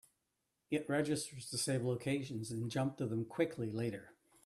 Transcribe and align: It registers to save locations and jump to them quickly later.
It 0.71 0.89
registers 0.89 1.47
to 1.51 1.59
save 1.59 1.83
locations 1.83 2.49
and 2.49 2.71
jump 2.71 2.97
to 2.97 3.05
them 3.05 3.23
quickly 3.23 3.69
later. 3.71 4.15